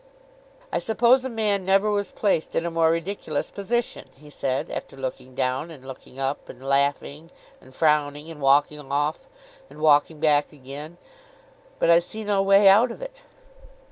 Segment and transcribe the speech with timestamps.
[0.73, 4.97] 'I suppose a man never was placed in a more ridiculous position,' he said, after
[4.97, 7.29] looking down, and looking up, and laughing,
[7.61, 9.27] and frowning, and walking off,
[9.69, 10.97] and walking back again.
[11.77, 13.21] 'But I see no way out of it.